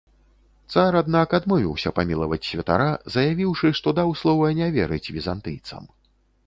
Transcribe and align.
Цар, 0.75 0.95
аднак, 1.01 1.35
адмовіўся 1.39 1.93
памілаваць 1.99 2.41
святара, 2.49 2.89
заявіўшы, 3.17 3.67
што 3.83 3.95
даў 4.01 4.09
слова 4.25 4.53
не 4.63 4.75
верыць 4.79 5.05
візантыйцам. 5.19 5.83